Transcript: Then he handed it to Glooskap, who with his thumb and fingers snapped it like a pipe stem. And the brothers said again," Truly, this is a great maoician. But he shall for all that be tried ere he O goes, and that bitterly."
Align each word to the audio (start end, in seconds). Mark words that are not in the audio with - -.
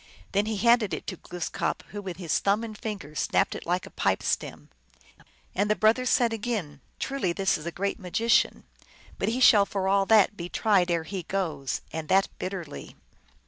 Then 0.31 0.47
he 0.47 0.57
handed 0.57 0.95
it 0.95 1.05
to 1.05 1.17
Glooskap, 1.17 1.83
who 1.89 2.01
with 2.01 2.17
his 2.17 2.39
thumb 2.39 2.63
and 2.63 2.75
fingers 2.75 3.19
snapped 3.19 3.53
it 3.53 3.67
like 3.67 3.85
a 3.85 3.91
pipe 3.91 4.23
stem. 4.23 4.69
And 5.53 5.69
the 5.69 5.75
brothers 5.75 6.09
said 6.09 6.33
again," 6.33 6.81
Truly, 6.99 7.33
this 7.33 7.55
is 7.55 7.67
a 7.67 7.71
great 7.71 7.99
maoician. 8.01 8.63
But 9.19 9.29
he 9.29 9.39
shall 9.39 9.67
for 9.67 9.87
all 9.87 10.07
that 10.07 10.35
be 10.35 10.49
tried 10.49 10.89
ere 10.89 11.03
he 11.03 11.19
O 11.19 11.23
goes, 11.29 11.81
and 11.93 12.09
that 12.09 12.29
bitterly." 12.39 12.95